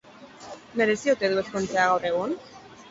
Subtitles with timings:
[0.81, 2.37] Merezi ote du ezkontzea gaur egun?